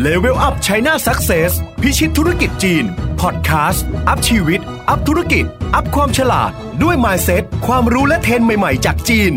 [0.00, 2.84] Level Up China Success พิชิตธุรกิจจีน
[3.20, 5.44] พอดแคสต์ อัพชีวิต อัพธุรกิจ
[5.74, 6.50] อัพความฉลาด
[6.82, 9.32] ด้วย Mindset ความรู้และเทรนด์ใหม่ ๆ จากจีน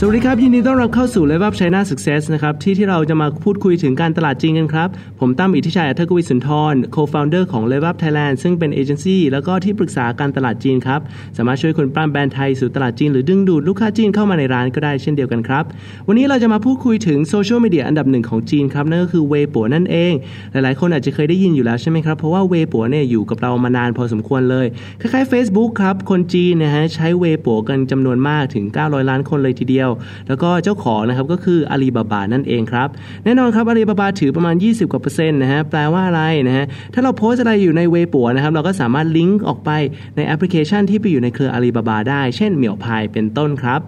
[0.00, 4.88] สวัสดีครับ ยินดีต้อนรับเข้าสู่ Level Up China Success นะครับ ที่ที่เราจะมาพูดคุยถึงการตลาดจีนกันครับ
[5.20, 11.00] ผมตั้มอิทธิชัยอัธกวิสุนทร Co-founder ของ Level Up Thailand ซึ่งเป็นเอเจนซี่แล้วก็ที่ปรึกษาการตลาดจีนครับ
[11.36, 15.64] สามารถช่วยคนปล้นแบรนด์ไทยสู่ตลาดจีนหรือดึงดูดลูกค้าจีนเข้ามาในร้านก็ได้เช่นเดียวกันครับ
[16.08, 20.12] วันนี้เราจะมาพูดคุยถึงโซเชียลมีเดียอันดับหนึ่งของจีนครับ นั่นก็คือเวปัวนั่นเอง
[20.52, 24.66] หลายๆ คนอาจจะเคยได้ยินอยู่แล้วใช่ไหมครับเพราะว่าเวปัวเนี่ยอยู่กับเรามานานพอสมควรเลย
[25.00, 29.87] คล้ายๆ Facebook ครับคนจีนนะฮะใช้เวปัวกันจำนวนมากถึง 900 ล้านคนเลยทีเดียว
[30.28, 32.88] แล้วก็เจ้าของนะครับก็คืออาลีบาบานั่นเองครับ
[33.24, 39.70] แน่นอนครับอาลีบาบาถือประมาณ 20กว่าเปอร์เซ็นต์นะฮะแปลว่าอะไรนะฮะถ้าเราโพสต์อะไรอยู่ในเวปัวนะครับเราก็สามารถลิงก์ออกไป
[40.16, 43.82] ในแอปพลิเคชันที่ไปอยู่ในเครืออาลีบาบาได้ เช่นเหมี่ยวพายเป็นต้นครับ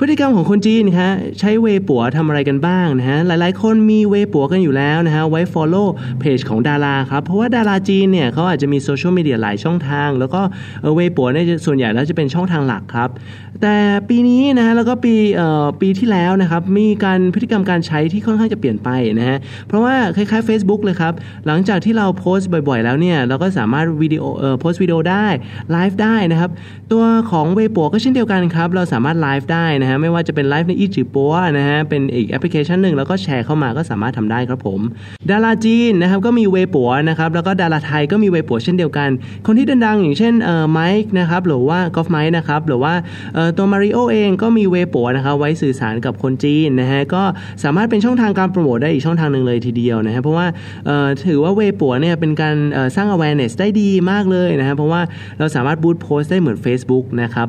[0.00, 1.08] พฤติกรรมของคนจีนคะ
[1.40, 5.88] ใช้เวปัวทำอะไรกันบ้างนะฮะหลายๆ คนมีเวปัวกันอยู่แล้วนะฮะไว้ follow
[6.20, 10.40] เพจของดาราครับเพราะว่าดาราจีนเนี่ยเขาอาจจะมีโซเชียลมีเดียหลายช่องทาง แล้วก็
[10.96, 13.10] เวปัวเนี่ยส่วนใหญ่แล้วจะเป็นช่องทางหลักครับ
[13.62, 13.74] แต่
[14.08, 15.14] ปีนี้นะฮะแล้วก็ปี
[15.80, 21.12] ปีที่แล้วนะครับมีการพฤติกรรมการใช้ที่ค่อนข้างจะเปลี่ยนไปนะฮะเพราะว่าคล้ายๆ Facebook เลยครับ
[21.46, 25.26] หลังจากที่เราโพสต์บ่อยๆ แล้วเนี่ยเราก็สามารถวิดีโอเอ่อโพสต์วิดีโอได้
[25.72, 26.50] ไลฟ์ได้นะครับ
[26.92, 34.80] ตัวของเวปัวก็เช่นเดียวกันครับ เราสามารถไลฟ์ได้นะฮะไม่ว่าจะเป็นไลฟ์ในอีจิปัวนะฮะเป็นอีกแอปพลิเคชันหนึ่งแล้วก็แชร์เข้ามาก็สามารถทำได้ครับผม
[35.30, 39.08] ดาราจีนนะครับก็มีเวปัวนะครับแล้วก็ดาราไทยก็มีเวปัวเช่นเดียวกัน
[39.46, 42.92] คนที่ดังๆอย่างเช่นเอ่อไมค์นะครับหรือว่ากอล์ฟไมค์นะครับหรือว่า
[43.34, 47.22] เอ่อตัวมาริโอเองก็มีเวปัวนะครับไว้สื่อสารกับคนจีนนะฮะก็
[47.64, 50.46] สามารถเป็นช่องทางการโปรโมทได้อีกช่องทางหนึ่งเลยทีเดียวนะฮะเพราะว่า
[51.26, 52.56] ถือว่าเวปัวเนี่ยเป็นการ
[52.96, 55.00] สร้าง awareness ได้ดีมากเลยนะฮะเพราะว่า
[55.38, 57.48] เราสามารถบูตโพสต์ได้เหมือน Facebook นะครับ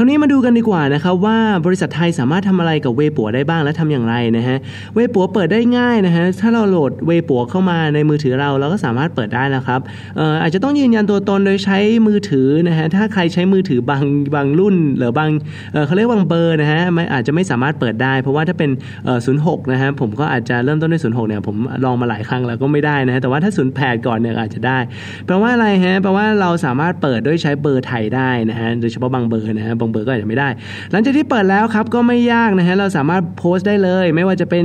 [0.00, 4.58] ราวนี้มาดูกันดีกว่านะครับว่าบริษัทไทยสามารถทำอะไรกับเวปัวได้บ้างและทำอย่างไรนะฮะ
[4.94, 9.80] เวปัวเปิดได้ง่ายนะฮะถ้าเราโหลดเวปัวเข้ามาในมือถือเราเราก็สามารถเปิดได้นะครับ
[10.16, 14.04] เอ่ออาจจะต้องยืนยันตัวตนโดยใช้มือถือนะฮะถ้าใครใช้มือถือบาง
[14.34, 15.30] บางรุ่นหรือบาง
[15.72, 18.70] เออเขาเรียกว่าบางเบอร์นะฮะไม่อาจจะไม่สามารถเปิดได้ เพราะว่าถ้าเป็น
[19.04, 24.78] เอ่อ06นะฮะผมก็อาจจะเริ่มต้นด้วย06เนี่ยผมลองมาหลายครั้งแล้วก็ไม่ได้นะฮะแต่ว่าถ้า08ก่อนเนี่ยอาจจะได้
[25.26, 30.48] แปลว่าอะไรฮะแปลว่าเราสามารถเปิดด้วยใช้เบอร์ไทยได้นะฮะโดยเฉพาะบางเบอร์นะฮะบางเบอร์ก็อาจจะไม่ได้
[30.90, 34.64] หลังจากที่เปิดแล้วครับก็ไม่ยากนะฮะเราสามารถโพสต์ได้เลย ไม่ว่าจะเป็น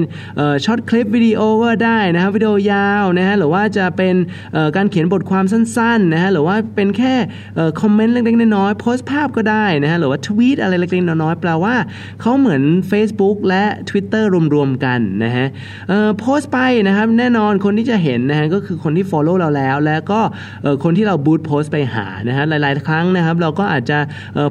[0.66, 4.16] short คลิปวิดีโอก็ได้นะฮะวิดีโอยาวนะฮะหรือว่าจะเป็น
[4.76, 7.14] การเขียนบทความสั้นๆนะฮะหรือว่าเป็นแค่
[7.82, 11.76] คอมเมนต์เล็กๆน้อยๆโพสต์ภาพก็ได้นะฮะหรือว่าทวีตอะไรเล็กๆน้อยๆแปลว่า
[12.22, 14.24] เขาเหมือน Facebook และ Twitter
[14.56, 15.48] รวมๆกันนะฮะ
[16.20, 20.20] โพสต์ไปนะครับแน่นอนคนที่จะเห็นนะฮะก็คือคนที่ follow เราแล้ว แล้วก็
[20.84, 24.00] คนที่เราบูตโพสต์ไปหานะฮะหลายๆ ครั้งนะครับ เราก็อาจจะ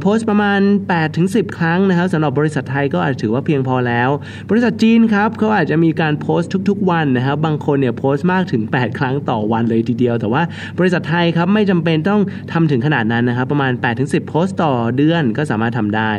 [0.03, 4.11] โพสต์ประมาณณ8ถึง10 ครั้งนะครับสำหรับบริษัทไทยก็อาจถือว่าเพียงพอแล้ว
[4.51, 10.43] บริษัทจีนครับเขาอาจจะมีการโพสต์ทุก ๆ วันนะครับบางคนเนี่ยโพสต์มากถึง 8 ครั้งต่อวันเลยทีเดียว แต่ว่า
[10.79, 12.21] บริษัทไทยครับไม่จำเป็นต้อง
[12.53, 16.11] ทำถึงขนาดนั้นนะครับประมาณ 8-10 โพสต์ต่อเดือนก็สามารถทำได้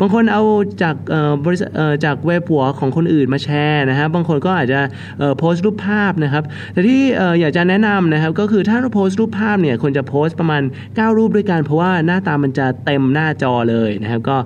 [0.00, 0.42] บางคนเอา
[0.82, 0.96] จาก
[1.44, 1.70] บริษัท
[2.04, 4.80] จากเว็บหัวของคนอื่นมาแชร์นะฮะบางคนก็อาจจะ
[5.38, 14.36] โพสต์รูปภาพนะครับแต่ที่เอ่ออยากจะแนะนำนะครับก็คือถ้าเราโพสต์รูปภาพเนี่ยควรจะโพสต์ประมาณ 9 รูปด้วยกันเพราะว่าหน้าตามันจะเต็มหน้าจอเลยนะครับก็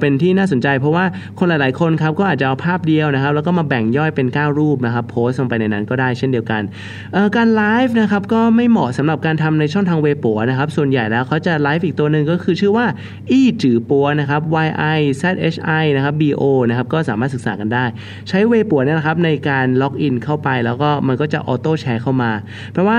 [0.00, 1.04] เป็นที่น่าสนใจ เพราะว่า
[1.38, 6.62] คนหลาย ๆ คนครับก็อาจจะเอาภาพเดียวนะครับ แล้วก็มาแบ่งย่อยเป็น 9 รูปนะครับโพสต์ลงไปในนั้นก็ได้เช่นเดียวกัน
[7.36, 12.86] การไลฟ์นะครับก็ไม่เหมาะสำหรับการทำในช่องทางเวปัวนะครับส่วนใหญ่แล้วเขาจะไลฟ์อีกตัวหนึ่งก็คือชื่อว่า
[13.30, 15.22] อีจือปัวนะครับ y i z
[15.54, 17.84] h i นะครับ b o นะครับก็สามารถศึกษากันได้
[18.28, 22.32] ใช้เวปัวเนี่ยนะครับในการล็อกอินเข้าไปแล้วก็มันก็จะ auto แชร์เข้ามา
[22.72, 22.98] เพราะว่า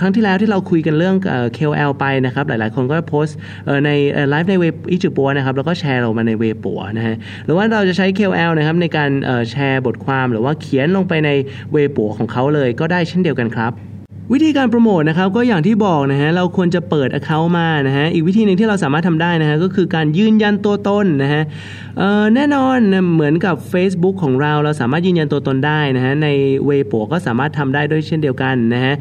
[0.00, 1.16] ครั้งที่แล้วที่เราคุยกันเรื่อง
[1.56, 3.36] KOL ไปนะครับหลาย ๆ คนก็โพสต์
[3.84, 3.90] ใน
[4.30, 9.10] ไลฟ์ในเวอีจือปัวนะครับแล้วก็แชร์ลงมาในเวปัวนะฮะหรือว่าเราจะใช้ KOL นะครับในการ
[9.50, 11.30] แชร์บทความหรือว่าเขียนลงไปใน
[11.72, 13.72] เวปัวของเขาเลยก็ได้เช่นเดียวกันครับ
[14.34, 21.42] วิธีการโปรโมทนะครับก็อย่างที่บอกนะฮะเราควรจะเปิด Account มานะฮะอีกวิธีหนึ่งที่เราสามารถทำได้นะฮะก็คือการยืนยันตัวตนนะฮะ
[22.34, 22.78] แน่นอน
[23.14, 26.28] เหมือนกับ Facebook ของเราเราสามารถยืนยันตัวตนได้นะฮะใน
[26.66, 28.94] เวปัวก็สามารถทำได้ด้วยเช่นเดียวกันนะฮะ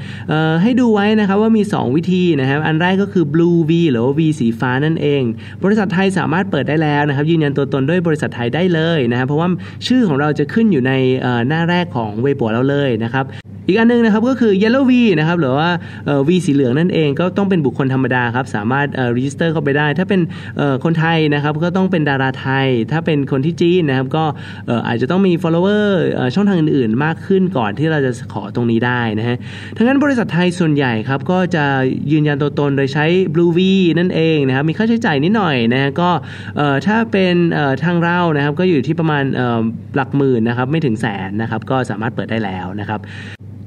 [0.62, 5.24] ให้ดูไว้นะครับว่ามี 2 วิธีนะฮะอันแรกก็คือ Blue V หรือว่า V สีฟ้านั่นเอง
[5.64, 9.48] บริษัทไทยสามารถเปิดได้แล้วนะครับยืนยันตัวตนด้วยบริษัทไทยได้เลยนะฮะเพราะว่า
[9.88, 10.92] ชื่อของเราจะขึ้นอยู่ใน
[11.48, 13.26] หน้าแรกของเวปัวเราเลยนะครับ
[13.68, 15.70] อีกอันหนึงนะครับก็คือ Yellow V นะครับหรือว่า
[16.06, 20.22] เอ่อ V สีเหลืองนั่นเองก็ต้องเป็นบุคคลธรรมดาครับสามารถเอ่อ register เข้าไปได้ ถ้าเป็น
[20.84, 24.24] คนไทยนะครับก็ต้องเป็นดาราไทย ถ้าเป็นคนที่จีนนะครับก็
[24.88, 25.86] อาจจะต้องมี follower
[26.36, 29.38] ช่องทางอื่นๆ มากขึ้นก่อนที่เราจะขอตรงนี้ได้นะฮะ
[29.78, 31.66] ทั้งนั้นบริษัทไทยส่วนใหญ่ครับก็จะ
[32.12, 33.60] ยืนยันตัวตนโดยใช้ Blue V
[34.00, 36.10] นั่นเองนะครับมีค่าใช้จ่ายนิดหน่อยนะฮะก็
[36.88, 37.36] ถ้าเป็น
[37.84, 39.24] ทางเรานะครับก็อยู่ที่ประมาณ
[39.96, 43.00] หลักหมื่นนะครับไม่ถึงแสนนะครับก็สามารถเปิดได้แล้วนะครับ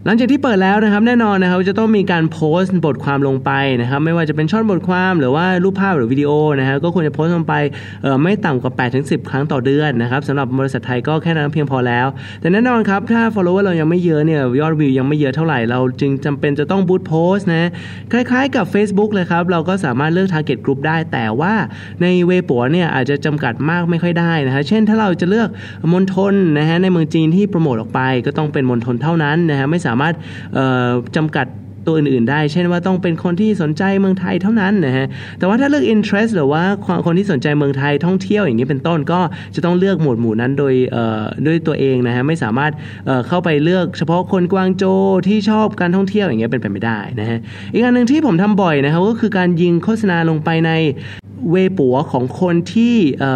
[0.06, 3.50] หลังจากที่เปิดแล้วนะครับแน่นอนนะครับจะต้องมีการโพสต์บทความลงไป
[3.80, 7.54] นะครับไม่ว่าจะเป็นช่อนบทความหรือว่ารูปภาพหรือวิดีโอนะฮะก็ควรจะโพสต์ลงไป
[8.22, 12.06] ไม่ต่ำกว่า8ถึง10 ครั้งต่อเดือนนะครับสำหรับบริษัทไทยก็แค่นั้นเพียงพอแล้ว
[12.40, 17.70] แต่แน่นอนครับถ้า follower เรายังไม่เยอะเนี่ยยอดวิวยังไม่เยอะเท่าไหร่เราจึงจำเป็นจะต้องบูตโพสต์นะ
[18.12, 21.54] คล้ายๆกับ Facebook เลยครับเราก็สามารถเลือก target group ได้ แต่ว่า
[22.02, 25.48] ในเวปัวเนี่ยอาจจะจำกัดมากไม่ค่อยได้นะฮะเช่นถ้าเราจะเลือก
[25.92, 30.14] มณฑลนะฮะในเมืองจีนที่โปรโมทออกไป ก็ต้องเป็นมณฑลเท่านั้นนะฮะไม่สาามารถ
[31.16, 31.46] จำกัด
[31.88, 35.06] ตัวอื่นๆได้ เช่นว่าต้องเป็นคนที่สนใจเมืองไทยเท่านั้นนะฮะ
[35.38, 36.62] แต่ว่าถ้าเลือก interest หรือว่า
[37.06, 39.20] คนที่สนใจเมืองไทยท่องเที่ยวอย่างนี้เป็นต้นก็
[39.54, 40.74] จะต้องเลือกหมวดหมู่นั้นโดย
[41.46, 42.72] ด้วยตัวเองนะฮะ ไม่สามารถ
[43.28, 44.84] เข้าไปเลือกเฉพาะคนกวางโจ
[45.28, 47.38] ที่ชอบการท่องเที่ยวอย่างเงี้ยเป็นไปไม่ได้นะฮะ
[47.74, 50.70] อีกอันหนึ่งที่ผมทำบ่อยนะครับก็คือการยิงโฆษณาลงไปใน
[51.50, 52.94] เวปัวของคนที่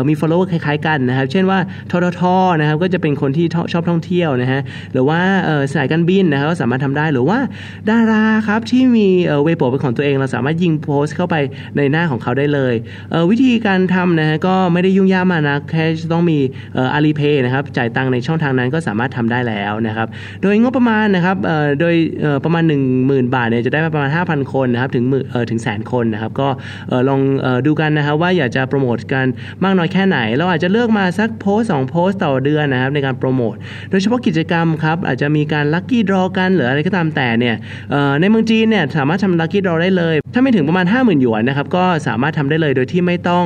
[0.08, 1.58] มี follower คล้ายๆกันนะครับ เช่นว่า
[1.90, 2.22] ททท
[2.60, 4.60] นะครับก็จะเป็นคนที่ชอบท่องเที่ยวนะฮะ
[4.92, 5.20] หรือว่า
[5.74, 7.38] สายการบินนะครับก็สามารถทำได้หรือว่า
[7.90, 9.08] ดาราครับที่มี
[9.44, 11.36] เวปัวเป็นของตัวเอง เราสามารถยิงโพสต์เข้าไป
[11.76, 12.74] ในหน้าของเขาได้เลย
[13.30, 16.38] วิธีการทำนะฮะก็ไม่ได้ยุ่งยากมากนะแค่ต้องมี
[16.94, 20.06] อาลีเพย์นะครับจ่ายตังในช่องทางนั้นก็สามารถทำได้แล้วนะครับ
[20.42, 21.36] โดยงบประมาณนะครับ
[21.80, 21.94] โดย
[22.44, 22.72] ประมาณ 1
[23.10, 25.04] 0,000 บาทเนี่ยจะได้ประมาณ 5,000 คนนะครับถึง
[25.50, 26.48] ถึงแสนคนนะครับก็
[27.08, 27.20] ลอง
[27.66, 29.26] ดูกันนะครับว่าอยากจะโปรโมทกัน
[29.64, 33.54] มากน้อยแค่ไหน เราอาจจะเลือกมาสักโพสสองโพสต่อเดือนนะครับในการโปรโมท
[33.90, 37.56] โดยเฉพาะกิจกรรมครับอาจจะมีการ lucky draw กันหรืออะไรก็ตามแต่เนี่ย
[38.20, 43.44] ในเมืองจีนเนี่ยสามารถทำ lucky draw ได้เลย ถ้าไม่ถึงประมาณ 5 0,000หยวนนะครับก็สามารถทำได้เลยโดยที่ไม่ต้อง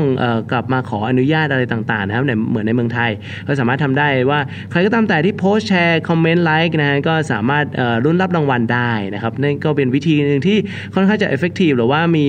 [0.51, 3.11] กลับมาขออนุญาตอะไรต่างๆนะครับเหมือนในเมืองไทย
[3.47, 7.65] ก็สามารถทำได้ว่าใครก็ตามแต่ที่โพสแชร์คอมเมนต์ไลค์นะฮะก็สามารถ
[8.05, 10.59] ลุ้นรับรางวัลได้นะครับนั่นก็เป็นวิธีหนึ่งที่
[10.95, 12.25] ค่อนข้างจะ effective หรือว่ามี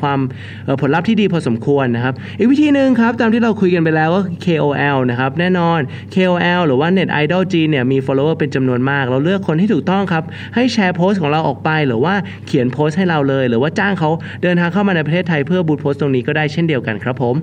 [0.00, 0.18] ความ
[0.80, 5.80] ผลลัพธ์ที่ดีพอสมควรนะครับ อีกวิธีหนึ่งครับตามที่เราคุยกันไปแล้วก็ KOL นะครับแน่นอน
[6.14, 10.24] KOL หรือว่า Net Idol จีนเนี่ยมี follower เป็นจำนวนมาก เราเลือกคนที่ถูกต้องครับ
[10.54, 12.14] ให้แชร์โพสต์ของเราออกไป หรือว่า
[12.46, 14.10] เขียนโพสต์ให้เราเลย หรือว่าจ้างเขา
[14.42, 17.36] เดินทางเข้ามาในประเทศไทยเพื่อบูตโพสต์ตรงนี้ก็ได้เช่นเดียวกันครับผม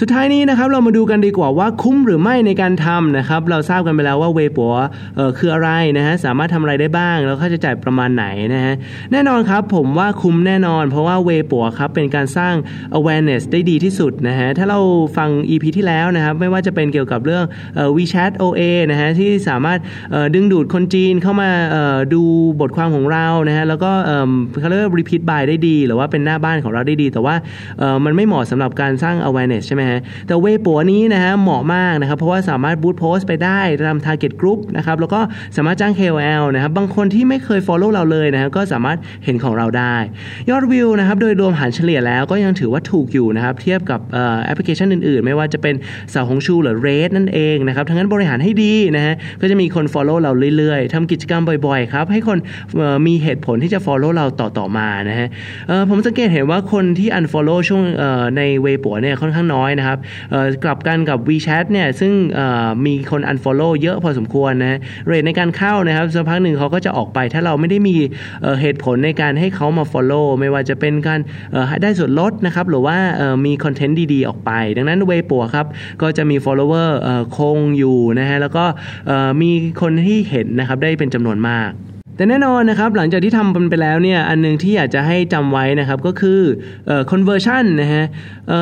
[0.00, 4.74] สุดท้ายนี้นะครับเรามาดูกันดีกว่าว่าคุ้มหรือไม่ในการทำนะครับเราทราบกันไปแล้วว่าเวปัว
[5.16, 8.74] เออคืออะไรนะฮะสามารถทำอะไรได้บ้าง แล้วค่าใช้จ่ายประมาณไหนนะฮะ
[9.12, 12.54] แน่นอนครับผมว่าคุ้มแน่นอน เพราะว่าเวปัวครับเป็นการสร้าง
[12.98, 14.80] awareness ได้ดีที่สุดนะฮะถ้าเรา
[15.16, 17.44] ฟัง EP ที่แล้วนะครับไม่ว่าจะเป็นเกี่ยวกับเรื่อง
[17.76, 19.78] เออ WeChat OA นะฮะที่สามารถ
[20.12, 22.22] เออดึงดูดคนจีนเข้ามาเออดู
[22.60, 24.30] บทความของเรานะฮะแล้วก็เออ
[24.60, 27.34] เขาเรียกว่า repeat buy ได้ดี หรือว่าเป็นหน้าบ้านของเราได้ดี แต่ว่า
[27.78, 35.20] เออมันไม่เหมาะสำหรับการสร้าง awareness ใช่ไหมฮะแต่เวปัวนี้นะฮะเหมาะมากนะครับเพราะว่าสามารถบูตโพสต์ไปได้ตาม target group นะครับแล้วก็
[35.56, 39.96] สามารถจ้าง KOL นะครับบางคนที่ไม่เคย follow เราเลยนะฮะก็สามารถเห็นของเราได้
[40.50, 44.00] ยอดวิวนะครับโดยรวมหารเฉลี่ยแล้วก็ยังถือว่าถูกอยู่นะครับเทียบกับ
[44.44, 45.74] แอปพลิเคชันอื่นๆ ไม่ว่าจะเป็น
[46.12, 52.38] สาวหงชูหรือเรดนั่นเองนะครับทั้งนั้นบริหารให้ดีนะฮะก็จะมีคน follow เราเรื่อยๆทำกิจกรรมบ่อยๆครับให้คน
[53.06, 55.28] มีเหตุผลที่จะ follow เราต่อๆมานะฮะ
[55.90, 57.82] ผมสังเกตเห็นว่าคนที่ unfollow ช่วง
[58.36, 59.98] ในเวปัวเนี่ยค่อนข้างน้อยนะครับ
[60.64, 62.12] กลับกันกับ WeChat เนี่ยซึ่ง
[62.86, 67.96] มีคน unfollow เยอะพอสมควรนะเรทในการเข้านะครับสักพักหนึ่งเขาก็จะออกไป ถ้าเราไม่ได้มี
[68.60, 71.20] เหตุผลในการให้เขามา follow ไม่ว่าจะเป็นการ
[71.82, 72.96] ได้ส่วนลดนะครับหรือว่า
[73.46, 75.66] มีคอนเทนต์ดีๆ ออกไป ดังนั้นเวปัวครับ
[76.02, 76.88] ก็จะมี follower
[77.36, 78.64] คงอยู่นะฮะแล้วก็
[79.42, 79.50] มี
[79.80, 81.72] คนที่เห็นนะครับได้เป็นจำนวนมาก
[82.16, 86.40] แต่แน่นอนนะครับหลังจากที่ทำมันไปแล้วเนี่ยอันนึงที่อยากจะให้จำไว้นะครับก็คือ
[87.10, 88.04] conversion นะฮะ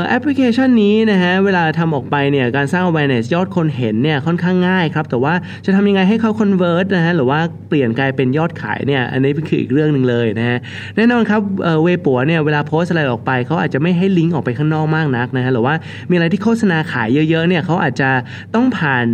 [0.09, 10.59] แอปพลิเคชันนี้นะฮะเวลาทำออกไปเนี่ยการสร้าง awareness ยอดคนเห็นเนี่ยค่อนข้างง่ายครับ แต่ว่าจะทำยังไงให้เขา convert นะฮะหรือว่าเปลี่ยนกลายเป็นยอดขายเนี่ยอันนี้คืออีกเรื่องหนึ่งเลยนะฮะ
[10.97, 11.41] แน่นอนครับ
[11.83, 15.75] เวปัวเนี่ยเวลาโพสอะไรออกไปเขาอาจจะไม่ให้ลิงก์ออกไปข้างนอกมากนักนะฮะหรือว่า
[16.11, 18.11] มีอะไรที่โฆษณาขายเยอะๆเนี่ยเขาอาจจะ
[18.55, 19.07] ต้องผ่าน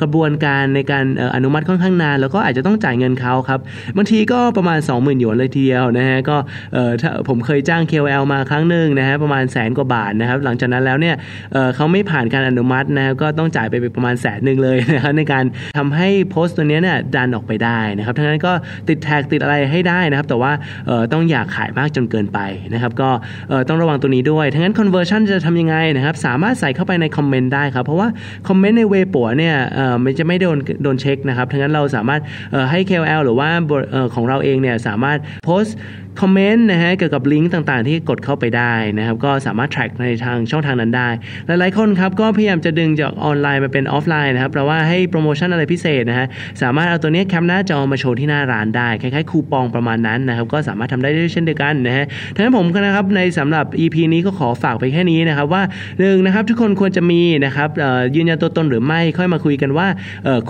[0.00, 3.60] กระบวนการในการอนุมัติค่อนข้างนาน แล้วก็อาจจะต้องจ่ายเงินเขาครับ
[3.96, 6.36] บางทีก็ประมาณ 20,000หยวนเลยทีเดียวนะฮะก็
[6.74, 11.14] เออถ้าผมเคยจ้าง KOL มาครั้งหนึ่งนะฮะประมาณแสนกว่าบาทนะครับหลังจากนั้นแล้วเนี่ย
[11.52, 15.44] เออเขาไม่ผ่านการอนุมัตินะก็ต้องจ่ายไปประมาณแสนหนึ่งเลยนะครับในการ
[15.78, 18.52] ทำให้โพสต์ตัวนี้เนี่ยดันออกไปได้นะครับทั้งนั้นก็
[18.88, 20.52] ติดแท็กติดอะไรให้ได้นะครับ แต่ว่า
[20.86, 22.38] เออต้องอยากขายมากจนเกินไป
[22.72, 23.10] นะครับก็
[23.48, 28.08] เออต้องระวังตัวนี้ด้วยทั้งนั้น conversion จะทำยังไงนะครับสามารถใส่เข้าไปในคอมเมนต์ได้ครับเพราะว่า
[28.48, 32.20] คอมเมนต์ในเวปัวเนี่ยเออมันจะไม่โดนโดนเช็คนะครับทั้งนั้นเราสามารถ
[32.52, 33.71] เออให้ KOL หรือว่าเอ่อ
[34.14, 35.76] ของเราเองเนี่ยสามารถโพสต์
[36.20, 41.08] คอมเมนต์นะฮะเกี่ยวกับลิงก์ต่างๆ ที่กดเข้าไปได้นะครับ ก็สามารถ track ในทางช่องทางนั้นได้
[41.46, 46.26] หลายๆคนครับก็พยายามจะดึงจากออนไลน์มาเป็นออฟไลน์นะครับแปลว่าให้โปรโมชั่นอะไรพิเศษนะฮะ
[46.62, 52.04] สามารถเอาตัวนี้แคปหน้าจอมาโชว์ที่หน้าร้านได้คล้ายๆคูปองประมาณนั้นนะครับ ก็สามารถทำได้ด้วยเช่นเดียวกันนะฮะ
[52.34, 55.62] ทั้งนั้นผมนะครับในสำหรับ EP นี้ก็ขอฝากไปแค่นี้นะครับว่า
[56.00, 57.68] หนึ่งนะครับทุกคนควรจะมีนะครับ
[58.16, 59.86] ยืนยันตัวตนหรือไม่ค่อยมาคุยกันว่า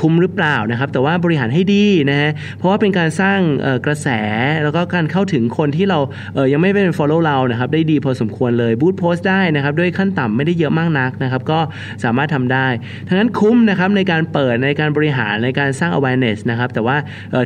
[0.01, 3.39] คุ้มหรือเปล่านะครับแต่ว่าบริหารให้ดีนะฮะเพราะว่าเป็นการสร้าง
[3.87, 4.09] กระแส
[4.63, 5.99] แล้วก็การเข้าถึงคนที่เรา
[6.35, 11.59] เยังไม่เป็น follow เรานะครับได้ดีพอสมควรเลยบูตโพสต์ได้นะครับด้วยขั้นต่ำไม่ได้เยอะมากนักนะครับก็
[12.05, 12.67] สามารถทำได้
[13.09, 16.97] ทั้งนั้นคุ้มนะครับในการเปิดในการบริหารในการสร้าง awareness นะครับแต่ว่า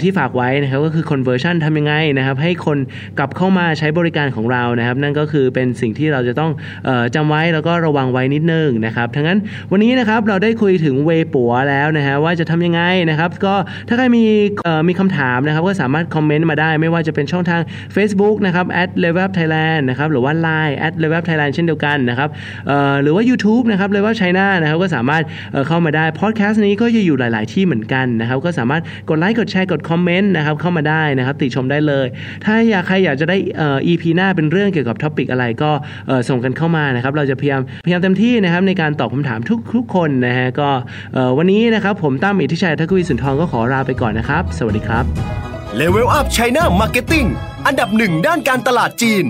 [0.03, 2.79] ที่ฝากไว้นะครับก็คือ conversion ทำยังไงนะครับให้คน
[3.19, 6.51] กลับเข้ามาใช้บริการของเรานะครับนั่นก็คือเป็นสิ่งที่เราจะต้อง
[6.89, 9.39] ออจำไว้แล้วก็ระวังไว้นิดนึงนะครับทั้งนั้น
[9.71, 13.55] วันนี้นะครับเราได้คุยถึงเวปัวแล้วนะฮะว่าจะทำยังไงนะครับก็
[13.89, 14.25] ถ้าใครมี
[14.89, 17.61] มีคำถามนะครับก็สามารถคอมเมนต์มาได้ ไม่ว่าจะเป็นช่องทาง
[17.97, 22.29] Facebook นะครับ at level thailand นะครับหรือว่า Line at level thailand เช่นเดียวกันนะครับ
[23.03, 25.23] หรือว่า YouTube นะครับ level china นะครับก็สามารถ
[25.69, 32.07] เข้ามาได้พอดแคสต์นี้ก็จะอยู่หลาย ๆ ที่เหมือนกันนะครับก็สามารถกดไลค์กดแชร์กดคอมเมนต์นะครับเข้ามาได้นะครับติชมได้เลย
[32.45, 33.37] ถ้าอยากใครอยากจะได้
[33.87, 35.71] EP หน้าเป็นเรื่องเกี่ยวกับท็อปิกอะไรก็
[36.29, 40.69] ส่งกันเข้ามานะครับเราจะพยายามพยายามเต็มที่นะครับในการตอบคำถามทุกทุกคนนะฮะก็
[41.39, 45.05] วันนี้นะครับผมตั้มอิทธิชัยทักวีสุนทรก็ขอลาไปก่อนนะครับ สวัสดีครับ
[45.81, 47.29] Level Up China Marketing
[47.67, 49.25] อันดับหนึ่งด้านการตลาดจีน